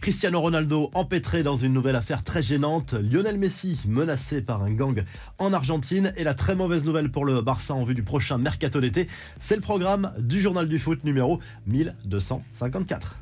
Cristiano 0.00 0.40
Ronaldo 0.40 0.90
empêtré 0.94 1.42
dans 1.42 1.56
une 1.56 1.74
nouvelle 1.74 1.96
affaire 1.96 2.24
très 2.24 2.42
gênante, 2.42 2.94
Lionel 2.94 3.36
Messi 3.36 3.78
menacé 3.86 4.40
par 4.40 4.62
un 4.62 4.70
gang 4.70 5.04
en 5.38 5.52
Argentine 5.52 6.14
et 6.16 6.24
la 6.24 6.32
très 6.32 6.54
mauvaise 6.54 6.84
nouvelle 6.84 7.10
pour 7.10 7.26
le 7.26 7.42
Barça 7.42 7.74
en 7.74 7.84
vue 7.84 7.94
du 7.94 8.02
prochain 8.02 8.38
mercato 8.38 8.80
d'été, 8.80 9.08
c'est 9.40 9.56
le 9.56 9.60
programme 9.60 10.12
du 10.18 10.40
journal 10.40 10.68
du 10.68 10.78
foot 10.78 11.04
numéro 11.04 11.38
1254. 11.66 13.16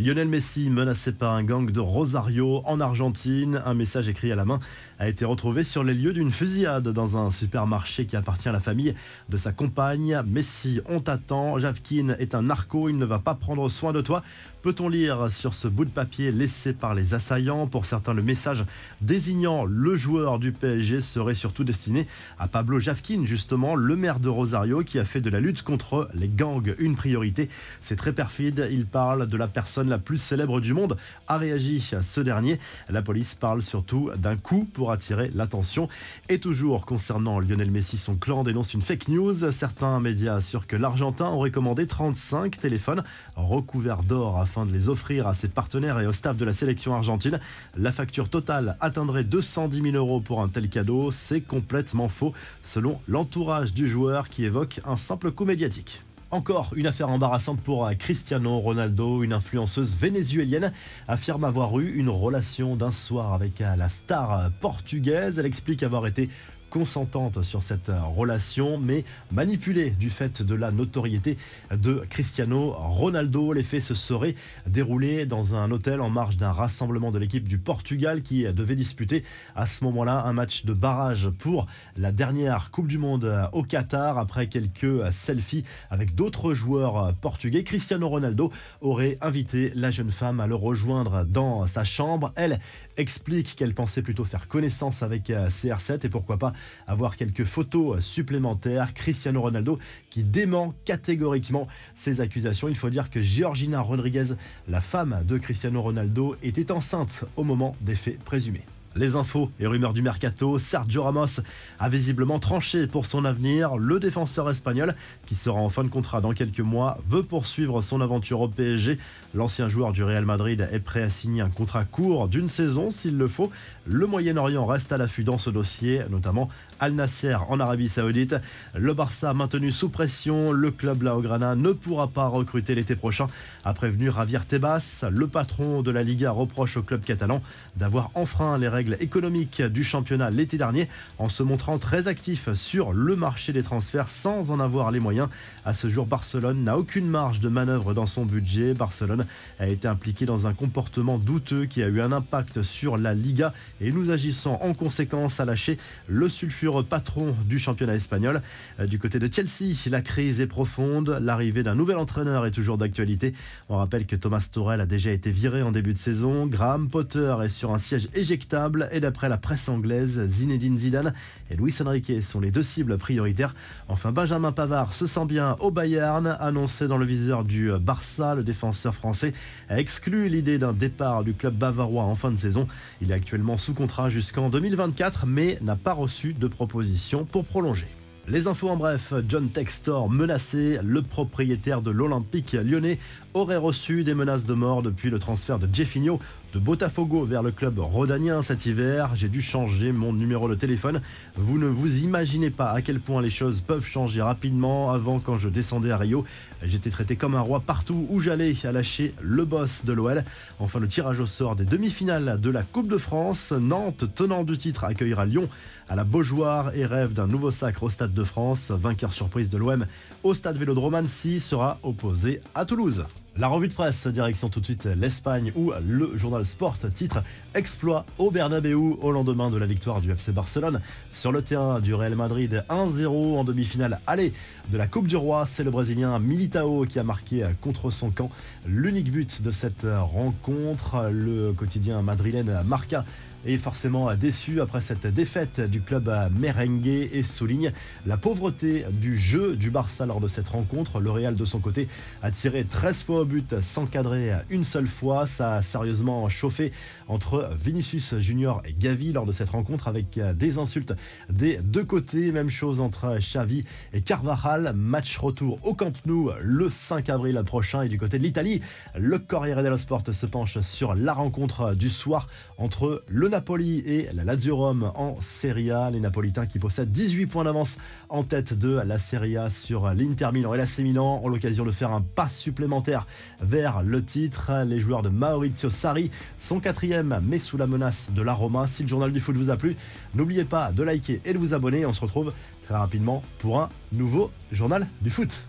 Lionel 0.00 0.28
Messi 0.28 0.70
menacé 0.70 1.12
par 1.12 1.34
un 1.34 1.44
gang 1.44 1.70
de 1.70 1.78
Rosario 1.78 2.62
en 2.64 2.80
Argentine. 2.80 3.60
Un 3.66 3.74
message 3.74 4.08
écrit 4.08 4.32
à 4.32 4.34
la 4.34 4.46
main 4.46 4.58
a 4.98 5.10
été 5.10 5.26
retrouvé 5.26 5.62
sur 5.62 5.84
les 5.84 5.92
lieux 5.92 6.14
d'une 6.14 6.30
fusillade 6.30 6.88
dans 6.88 7.18
un 7.18 7.30
supermarché 7.30 8.06
qui 8.06 8.16
appartient 8.16 8.48
à 8.48 8.52
la 8.52 8.60
famille 8.60 8.94
de 9.28 9.36
sa 9.36 9.52
compagne. 9.52 10.22
Messi, 10.26 10.80
on 10.88 11.00
t'attend. 11.00 11.58
Javkin 11.58 12.14
est 12.18 12.34
un 12.34 12.40
narco, 12.40 12.88
il 12.88 12.96
ne 12.96 13.04
va 13.04 13.18
pas 13.18 13.34
prendre 13.34 13.68
soin 13.68 13.92
de 13.92 14.00
toi. 14.00 14.22
Peut-on 14.62 14.88
lire 14.88 15.30
sur 15.30 15.54
ce 15.54 15.68
bout 15.68 15.84
de 15.84 15.90
papier 15.90 16.32
laissé 16.32 16.72
par 16.72 16.94
les 16.94 17.12
assaillants? 17.12 17.66
Pour 17.66 17.84
certains, 17.84 18.14
le 18.14 18.22
message 18.22 18.64
désignant 19.02 19.66
le 19.66 19.96
joueur 19.96 20.38
du 20.38 20.52
PSG 20.52 21.02
serait 21.02 21.34
surtout 21.34 21.64
destiné 21.64 22.06
à 22.38 22.48
Pablo 22.48 22.78
Javkin, 22.78 23.24
justement, 23.24 23.74
le 23.74 23.96
maire 23.96 24.20
de 24.20 24.28
Rosario, 24.30 24.82
qui 24.82 24.98
a 24.98 25.04
fait 25.04 25.20
de 25.20 25.30
la 25.30 25.40
lutte 25.40 25.62
contre 25.62 26.08
les 26.14 26.28
gangs 26.28 26.74
une 26.78 26.94
priorité. 26.94 27.50
C'est 27.82 27.96
très 27.96 28.12
perfide. 28.14 28.68
Il 28.70 28.86
parle 28.86 29.26
de 29.26 29.36
la 29.36 29.48
personne 29.48 29.89
la 29.90 29.98
plus 29.98 30.16
célèbre 30.16 30.60
du 30.60 30.72
monde, 30.72 30.96
a 31.28 31.36
réagi 31.36 31.90
ce 32.00 32.20
dernier. 32.20 32.58
La 32.88 33.02
police 33.02 33.34
parle 33.34 33.62
surtout 33.62 34.10
d'un 34.16 34.36
coup 34.36 34.66
pour 34.72 34.92
attirer 34.92 35.30
l'attention. 35.34 35.88
Et 36.28 36.38
toujours 36.38 36.86
concernant 36.86 37.40
Lionel 37.40 37.70
Messi, 37.70 37.98
son 37.98 38.16
clan 38.16 38.42
dénonce 38.42 38.72
une 38.72 38.82
fake 38.82 39.08
news. 39.08 39.50
Certains 39.52 40.00
médias 40.00 40.36
assurent 40.36 40.66
que 40.66 40.76
l'Argentin 40.76 41.28
aurait 41.28 41.50
commandé 41.50 41.86
35 41.86 42.58
téléphones 42.58 43.02
recouverts 43.36 44.02
d'or 44.02 44.38
afin 44.38 44.64
de 44.64 44.72
les 44.72 44.88
offrir 44.88 45.26
à 45.26 45.34
ses 45.34 45.48
partenaires 45.48 46.00
et 46.00 46.06
au 46.06 46.12
staff 46.12 46.36
de 46.36 46.44
la 46.44 46.54
sélection 46.54 46.94
argentine. 46.94 47.40
La 47.76 47.92
facture 47.92 48.28
totale 48.28 48.76
atteindrait 48.80 49.24
210 49.24 49.82
000 49.82 49.96
euros 49.96 50.20
pour 50.20 50.40
un 50.40 50.48
tel 50.48 50.68
cadeau. 50.68 51.10
C'est 51.10 51.40
complètement 51.40 52.08
faux, 52.08 52.32
selon 52.62 53.00
l'entourage 53.08 53.74
du 53.74 53.88
joueur 53.88 54.28
qui 54.28 54.44
évoque 54.44 54.80
un 54.86 54.96
simple 54.96 55.30
coup 55.32 55.44
médiatique. 55.44 56.02
Encore 56.32 56.74
une 56.76 56.86
affaire 56.86 57.08
embarrassante 57.08 57.60
pour 57.60 57.90
Cristiano 57.98 58.60
Ronaldo. 58.60 59.24
Une 59.24 59.32
influenceuse 59.32 59.96
vénézuélienne 59.96 60.72
affirme 61.08 61.42
avoir 61.42 61.80
eu 61.80 61.92
une 61.92 62.08
relation 62.08 62.76
d'un 62.76 62.92
soir 62.92 63.34
avec 63.34 63.58
la 63.58 63.88
star 63.88 64.52
portugaise. 64.60 65.40
Elle 65.40 65.46
explique 65.46 65.82
avoir 65.82 66.06
été 66.06 66.30
consentante 66.70 67.42
sur 67.42 67.62
cette 67.62 67.90
relation, 68.14 68.78
mais 68.78 69.04
manipulée 69.32 69.90
du 69.90 70.08
fait 70.08 70.42
de 70.42 70.54
la 70.54 70.70
notoriété 70.70 71.36
de 71.70 72.04
Cristiano 72.08 72.70
Ronaldo. 72.70 73.52
Les 73.52 73.64
faits 73.64 73.82
se 73.82 73.94
seraient 73.94 74.36
déroulés 74.66 75.26
dans 75.26 75.54
un 75.54 75.70
hôtel 75.72 76.00
en 76.00 76.08
marge 76.08 76.36
d'un 76.36 76.52
rassemblement 76.52 77.10
de 77.10 77.18
l'équipe 77.18 77.48
du 77.48 77.58
Portugal 77.58 78.22
qui 78.22 78.44
devait 78.44 78.76
disputer 78.76 79.24
à 79.56 79.66
ce 79.66 79.84
moment-là 79.84 80.22
un 80.24 80.32
match 80.32 80.64
de 80.64 80.72
barrage 80.72 81.28
pour 81.38 81.66
la 81.96 82.12
dernière 82.12 82.70
Coupe 82.70 82.86
du 82.86 82.98
Monde 82.98 83.48
au 83.52 83.64
Qatar. 83.64 84.16
Après 84.18 84.46
quelques 84.46 85.12
selfies 85.12 85.64
avec 85.90 86.14
d'autres 86.14 86.54
joueurs 86.54 87.14
portugais, 87.14 87.64
Cristiano 87.64 88.08
Ronaldo 88.08 88.52
aurait 88.80 89.18
invité 89.20 89.72
la 89.74 89.90
jeune 89.90 90.12
femme 90.12 90.40
à 90.40 90.46
le 90.46 90.54
rejoindre 90.54 91.24
dans 91.24 91.66
sa 91.66 91.84
chambre. 91.84 92.32
Elle 92.36 92.60
explique 92.96 93.56
qu'elle 93.56 93.74
pensait 93.74 94.02
plutôt 94.02 94.24
faire 94.24 94.46
connaissance 94.46 95.02
avec 95.02 95.30
CR7 95.30 96.06
et 96.06 96.08
pourquoi 96.08 96.38
pas 96.38 96.52
avoir 96.86 97.16
quelques 97.16 97.44
photos 97.44 98.04
supplémentaires. 98.04 98.94
Cristiano 98.94 99.40
Ronaldo 99.40 99.78
qui 100.10 100.22
dément 100.22 100.74
catégoriquement 100.84 101.68
ces 101.94 102.20
accusations. 102.20 102.68
Il 102.68 102.76
faut 102.76 102.90
dire 102.90 103.10
que 103.10 103.22
Georgina 103.22 103.80
Rodriguez, 103.80 104.34
la 104.68 104.80
femme 104.80 105.22
de 105.26 105.38
Cristiano 105.38 105.82
Ronaldo, 105.82 106.36
était 106.42 106.72
enceinte 106.72 107.24
au 107.36 107.44
moment 107.44 107.76
des 107.80 107.94
faits 107.94 108.18
présumés. 108.18 108.64
Les 108.96 109.14
infos 109.14 109.52
et 109.60 109.68
rumeurs 109.68 109.92
du 109.92 110.02
mercato, 110.02 110.58
Sergio 110.58 111.04
Ramos 111.04 111.40
a 111.78 111.88
visiblement 111.88 112.40
tranché 112.40 112.88
pour 112.88 113.06
son 113.06 113.24
avenir. 113.24 113.76
Le 113.76 114.00
défenseur 114.00 114.50
espagnol, 114.50 114.96
qui 115.26 115.36
sera 115.36 115.60
en 115.60 115.68
fin 115.68 115.84
de 115.84 115.88
contrat 115.88 116.20
dans 116.20 116.32
quelques 116.32 116.58
mois, 116.58 116.98
veut 117.06 117.22
poursuivre 117.22 117.82
son 117.82 118.00
aventure 118.00 118.40
au 118.40 118.48
PSG. 118.48 118.98
L'ancien 119.32 119.68
joueur 119.68 119.92
du 119.92 120.02
Real 120.02 120.24
Madrid 120.24 120.68
est 120.72 120.80
prêt 120.80 121.04
à 121.04 121.08
signer 121.08 121.40
un 121.40 121.50
contrat 121.50 121.84
court 121.84 122.26
d'une 122.26 122.48
saison 122.48 122.90
s'il 122.90 123.16
le 123.16 123.28
faut. 123.28 123.52
Le 123.86 124.08
Moyen-Orient 124.08 124.66
reste 124.66 124.90
à 124.90 124.98
l'affût 124.98 125.22
dans 125.22 125.38
ce 125.38 125.50
dossier, 125.50 126.02
notamment 126.10 126.48
Al 126.80 126.94
Nasser 126.94 127.36
en 127.48 127.60
Arabie 127.60 127.88
Saoudite. 127.88 128.34
Le 128.74 128.92
Barça 128.92 129.32
maintenu 129.34 129.70
sous 129.70 129.88
pression, 129.88 130.50
le 130.50 130.72
club 130.72 131.02
Laograna 131.02 131.54
ne 131.54 131.70
pourra 131.70 132.08
pas 132.08 132.26
recruter 132.26 132.74
l'été 132.74 132.96
prochain, 132.96 133.28
a 133.64 133.72
prévenu 133.72 134.10
Javier 134.12 134.40
Tebas. 134.48 135.04
Le 135.08 135.28
patron 135.28 135.82
de 135.82 135.92
la 135.92 136.02
Liga 136.02 136.32
reproche 136.32 136.76
au 136.76 136.82
club 136.82 137.04
catalan 137.04 137.40
d'avoir 137.76 138.10
enfreint 138.16 138.58
les 138.58 138.66
règles 138.66 138.79
économique 139.00 139.62
du 139.62 139.84
championnat 139.84 140.30
l'été 140.30 140.56
dernier 140.56 140.88
en 141.18 141.28
se 141.28 141.42
montrant 141.42 141.78
très 141.78 142.08
actif 142.08 142.52
sur 142.54 142.92
le 142.92 143.16
marché 143.16 143.52
des 143.52 143.62
transferts 143.62 144.08
sans 144.08 144.50
en 144.50 144.60
avoir 144.60 144.90
les 144.90 145.00
moyens. 145.00 145.28
À 145.64 145.74
ce 145.74 145.88
jour, 145.88 146.06
Barcelone 146.06 146.64
n'a 146.64 146.78
aucune 146.78 147.06
marge 147.06 147.40
de 147.40 147.48
manœuvre 147.48 147.94
dans 147.94 148.06
son 148.06 148.24
budget. 148.24 148.74
Barcelone 148.74 149.26
a 149.58 149.68
été 149.68 149.88
impliqué 149.88 150.24
dans 150.26 150.46
un 150.46 150.52
comportement 150.52 151.18
douteux 151.18 151.66
qui 151.66 151.82
a 151.82 151.88
eu 151.88 152.00
un 152.00 152.12
impact 152.12 152.62
sur 152.62 152.96
la 152.96 153.14
Liga 153.14 153.52
et 153.80 153.92
nous 153.92 154.10
agissons 154.10 154.58
en 154.60 154.74
conséquence 154.74 155.40
à 155.40 155.44
lâcher 155.44 155.78
le 156.08 156.28
sulfureux 156.28 156.84
patron 156.84 157.34
du 157.46 157.58
championnat 157.58 157.94
espagnol. 157.94 158.40
Euh, 158.78 158.86
du 158.86 158.98
côté 158.98 159.18
de 159.18 159.32
Chelsea, 159.32 159.74
la 159.90 160.02
crise 160.02 160.40
est 160.40 160.46
profonde. 160.46 161.18
L'arrivée 161.20 161.62
d'un 161.62 161.74
nouvel 161.74 161.98
entraîneur 161.98 162.46
est 162.46 162.50
toujours 162.50 162.78
d'actualité. 162.78 163.34
On 163.68 163.76
rappelle 163.76 164.06
que 164.06 164.16
Thomas 164.16 164.46
Torel 164.50 164.80
a 164.80 164.86
déjà 164.86 165.10
été 165.10 165.30
viré 165.30 165.62
en 165.62 165.72
début 165.72 165.92
de 165.92 165.98
saison. 165.98 166.46
Graham 166.46 166.88
Potter 166.88 167.34
est 167.42 167.48
sur 167.48 167.72
un 167.72 167.78
siège 167.78 168.08
éjectable 168.14 168.69
et 168.92 169.00
d'après 169.00 169.28
la 169.28 169.36
presse 169.36 169.68
anglaise, 169.68 170.28
Zinedine 170.30 170.78
Zidane 170.78 171.12
et 171.50 171.56
Luis 171.56 171.74
Enrique 171.84 172.22
sont 172.22 172.40
les 172.40 172.50
deux 172.50 172.62
cibles 172.62 172.96
prioritaires. 172.98 173.54
Enfin, 173.88 174.12
Benjamin 174.12 174.52
Pavard 174.52 174.92
se 174.92 175.06
sent 175.06 175.26
bien 175.26 175.56
au 175.60 175.70
Bayern, 175.70 176.36
annoncé 176.40 176.86
dans 176.88 176.98
le 176.98 177.04
viseur 177.04 177.44
du 177.44 177.70
Barça. 177.80 178.34
Le 178.34 178.42
défenseur 178.42 178.94
français 178.94 179.34
a 179.68 179.78
exclu 179.78 180.28
l'idée 180.28 180.58
d'un 180.58 180.72
départ 180.72 181.24
du 181.24 181.34
club 181.34 181.54
bavarois 181.54 182.04
en 182.04 182.14
fin 182.14 182.30
de 182.30 182.36
saison. 182.36 182.66
Il 183.00 183.10
est 183.10 183.14
actuellement 183.14 183.58
sous 183.58 183.74
contrat 183.74 184.10
jusqu'en 184.10 184.50
2024, 184.50 185.26
mais 185.26 185.58
n'a 185.62 185.76
pas 185.76 185.92
reçu 185.92 186.32
de 186.32 186.46
proposition 186.46 187.24
pour 187.24 187.44
prolonger. 187.44 187.88
Les 188.30 188.46
infos 188.46 188.68
en 188.68 188.76
bref, 188.76 189.12
John 189.28 189.48
Textor 189.48 190.08
menacé, 190.08 190.78
le 190.84 191.02
propriétaire 191.02 191.82
de 191.82 191.90
l'Olympique 191.90 192.52
lyonnais 192.52 193.00
aurait 193.34 193.56
reçu 193.56 194.04
des 194.04 194.14
menaces 194.14 194.46
de 194.46 194.54
mort 194.54 194.82
depuis 194.82 195.10
le 195.10 195.18
transfert 195.18 195.58
de 195.58 195.68
Jeffinho 195.72 196.20
de 196.52 196.58
Botafogo 196.58 197.24
vers 197.24 197.42
le 197.42 197.52
club 197.52 197.78
rhodanien 197.78 198.42
cet 198.42 198.66
hiver. 198.66 199.10
J'ai 199.14 199.28
dû 199.28 199.40
changer 199.40 199.92
mon 199.92 200.12
numéro 200.12 200.48
de 200.48 200.54
téléphone. 200.54 201.00
Vous 201.36 201.58
ne 201.58 201.66
vous 201.66 202.02
imaginez 202.02 202.50
pas 202.50 202.70
à 202.70 202.82
quel 202.82 203.00
point 203.00 203.22
les 203.22 203.30
choses 203.30 203.60
peuvent 203.60 203.86
changer 203.86 204.20
rapidement. 204.22 204.92
Avant, 204.92 205.20
quand 205.20 205.38
je 205.38 205.48
descendais 205.48 205.90
à 205.90 205.96
Rio, 205.96 206.24
j'étais 206.62 206.90
traité 206.90 207.16
comme 207.16 207.34
un 207.34 207.40
roi 207.40 207.60
partout 207.60 208.06
où 208.08 208.20
j'allais 208.20 208.54
à 208.64 208.72
lâcher 208.72 209.14
le 209.20 209.44
boss 209.44 209.84
de 209.84 209.92
l'OL. 209.92 210.24
Enfin, 210.58 210.80
le 210.80 210.88
tirage 210.88 211.20
au 211.20 211.26
sort 211.26 211.56
des 211.56 211.64
demi-finales 211.64 212.40
de 212.40 212.50
la 212.50 212.62
Coupe 212.62 212.88
de 212.88 212.98
France. 212.98 213.52
Nantes, 213.52 214.04
tenant 214.14 214.44
du 214.44 214.58
titre, 214.58 214.84
accueillera 214.84 215.26
Lyon 215.26 215.48
à 215.88 215.96
la 215.96 216.04
Beaujoire 216.04 216.74
et 216.74 216.86
rêve 216.86 217.12
d'un 217.12 217.26
nouveau 217.26 217.50
sacre 217.50 217.84
au 217.84 217.90
Stade 217.90 218.14
de 218.14 218.24
France. 218.24 218.70
Vainqueur 218.70 219.14
surprise 219.14 219.48
de 219.48 219.58
l'OM 219.58 219.86
au 220.22 220.34
Stade 220.34 220.56
Vélodrome 220.56 220.94
Annecy 220.94 221.40
sera 221.40 221.78
opposé 221.82 222.40
à 222.54 222.64
Toulouse. 222.64 223.06
La 223.40 223.48
revue 223.48 223.68
de 223.68 223.72
presse, 223.72 224.06
direction 224.06 224.50
tout 224.50 224.60
de 224.60 224.66
suite 224.66 224.84
l'Espagne 224.84 225.50
où 225.56 225.72
le 225.88 226.14
journal 226.14 226.44
Sport 226.44 226.76
titre 226.94 227.22
Exploit 227.54 228.04
au 228.18 228.30
Bernabeu 228.30 228.74
au 228.74 229.10
lendemain 229.12 229.48
de 229.48 229.56
la 229.56 229.64
victoire 229.64 230.02
du 230.02 230.10
FC 230.10 230.30
Barcelone 230.30 230.82
sur 231.10 231.32
le 231.32 231.40
terrain 231.40 231.80
du 231.80 231.94
Real 231.94 232.14
Madrid 232.16 232.62
1-0 232.68 233.38
en 233.38 233.44
demi-finale 233.44 233.98
aller 234.06 234.34
de 234.70 234.76
la 234.76 234.86
Coupe 234.86 235.06
du 235.06 235.16
Roi. 235.16 235.46
C'est 235.46 235.64
le 235.64 235.70
Brésilien 235.70 236.18
Militao 236.18 236.84
qui 236.84 236.98
a 236.98 237.02
marqué 237.02 237.46
contre 237.62 237.88
son 237.88 238.10
camp 238.10 238.30
l'unique 238.66 239.10
but 239.10 239.40
de 239.40 239.50
cette 239.50 239.86
rencontre. 239.86 241.08
Le 241.10 241.54
quotidien 241.54 242.02
madrilène 242.02 242.62
marqua 242.66 243.06
est 243.46 243.56
forcément 243.56 244.14
déçu 244.14 244.60
après 244.60 244.80
cette 244.80 245.06
défaite 245.06 245.60
du 245.60 245.80
club 245.80 246.10
merengue 246.38 246.86
et 246.86 247.22
souligne 247.22 247.72
la 248.06 248.16
pauvreté 248.16 248.84
du 248.90 249.18
jeu 249.18 249.56
du 249.56 249.70
Barça 249.70 250.06
lors 250.06 250.20
de 250.20 250.28
cette 250.28 250.48
rencontre. 250.48 251.00
Le 251.00 251.10
Real 251.10 251.36
de 251.36 251.44
son 251.44 251.58
côté 251.58 251.88
a 252.22 252.30
tiré 252.30 252.64
13 252.64 253.02
fois 253.02 253.20
au 253.20 253.24
but 253.24 253.60
sans 253.60 253.86
cadrer 253.86 254.32
une 254.50 254.64
seule 254.64 254.86
fois. 254.86 255.26
Ça 255.26 255.56
a 255.56 255.62
sérieusement 255.62 256.28
chauffé 256.28 256.72
entre 257.08 257.50
Vinicius 257.58 258.18
Junior 258.18 258.62
et 258.64 258.72
Gavi 258.72 259.12
lors 259.12 259.26
de 259.26 259.32
cette 259.32 259.50
rencontre 259.50 259.88
avec 259.88 260.20
des 260.36 260.58
insultes 260.58 260.92
des 261.30 261.58
deux 261.58 261.84
côtés. 261.84 262.32
Même 262.32 262.50
chose 262.50 262.80
entre 262.80 263.18
Xavi 263.18 263.64
et 263.92 264.02
Carvajal. 264.02 264.72
Match 264.74 265.16
retour 265.16 265.58
au 265.64 265.74
Camp 265.74 265.92
Nou 266.06 266.30
le 266.40 266.68
5 266.68 267.08
avril 267.08 267.40
prochain 267.46 267.82
et 267.82 267.88
du 267.88 267.98
côté 267.98 268.18
de 268.18 268.24
l'Italie, 268.24 268.60
le 268.98 269.18
Corriere 269.18 269.62
dello 269.62 269.76
Sport 269.76 270.02
se 270.12 270.26
penche 270.26 270.60
sur 270.60 270.94
la 270.94 271.12
rencontre 271.12 271.74
du 271.74 271.88
soir 271.88 272.28
entre 272.58 273.04
le 273.08 273.29
Napoli 273.30 273.78
et 273.86 274.08
la 274.12 274.24
Lazio 274.24 274.56
Rome 274.56 274.90
en 274.96 275.16
Serie 275.20 275.70
A. 275.70 275.90
Les 275.90 276.00
Napolitains 276.00 276.46
qui 276.46 276.58
possèdent 276.58 276.90
18 276.90 277.26
points 277.26 277.44
d'avance 277.44 277.78
en 278.08 278.24
tête 278.24 278.54
de 278.54 278.80
la 278.84 278.98
Serie 278.98 279.36
A 279.36 279.50
sur 279.50 279.94
l'Inter 279.94 280.30
Milan 280.32 280.52
et 280.54 280.58
l'AC 280.58 280.78
Milan 280.80 281.20
ont 281.22 281.28
l'occasion 281.28 281.64
de 281.64 281.70
faire 281.70 281.92
un 281.92 282.00
pas 282.00 282.28
supplémentaire 282.28 283.06
vers 283.40 283.82
le 283.82 284.04
titre. 284.04 284.50
Les 284.66 284.80
joueurs 284.80 285.02
de 285.02 285.10
Maurizio 285.10 285.70
Sarri 285.70 286.10
sont 286.40 286.58
quatrième 286.58 287.20
mais 287.22 287.38
sous 287.38 287.56
la 287.56 287.68
menace 287.68 288.08
de 288.10 288.22
la 288.22 288.34
Roma. 288.34 288.66
Si 288.66 288.82
le 288.82 288.88
journal 288.88 289.12
du 289.12 289.20
foot 289.20 289.36
vous 289.36 289.50
a 289.50 289.56
plu, 289.56 289.76
n'oubliez 290.16 290.44
pas 290.44 290.72
de 290.72 290.82
liker 290.82 291.20
et 291.24 291.32
de 291.32 291.38
vous 291.38 291.54
abonner. 291.54 291.86
On 291.86 291.92
se 291.92 292.00
retrouve 292.00 292.32
très 292.66 292.74
rapidement 292.74 293.22
pour 293.38 293.60
un 293.60 293.68
nouveau 293.92 294.32
journal 294.50 294.88
du 295.02 295.10
foot. 295.10 295.44